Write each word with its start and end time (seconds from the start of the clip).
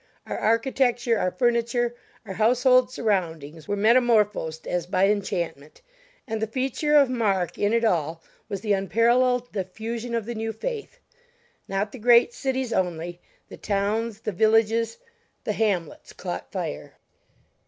Our 0.25 0.39
architecture, 0.39 1.19
our 1.19 1.29
furniture, 1.29 1.93
our 2.25 2.33
household 2.33 2.89
surroundings 2.91 3.67
were 3.67 3.75
metamorphosed 3.75 4.65
as 4.65 4.87
by 4.87 5.07
enchantment. 5.09 5.83
And 6.25 6.41
the 6.41 6.47
feature 6.47 6.95
of 6.95 7.07
mark 7.07 7.59
in 7.59 7.71
it 7.71 7.85
all 7.85 8.23
was 8.49 8.61
the 8.61 8.73
unparalleled 8.73 9.51
diffusion 9.51 10.15
of 10.15 10.25
the 10.25 10.33
new 10.33 10.53
faith. 10.53 10.99
Not 11.67 11.91
the 11.91 11.99
great 11.99 12.33
cities 12.33 12.73
only; 12.73 13.21
the 13.47 13.57
towns, 13.57 14.21
the 14.21 14.31
villages, 14.31 14.97
the 15.43 15.53
hamlets, 15.53 16.13
caught 16.13 16.51
fire. 16.51 16.93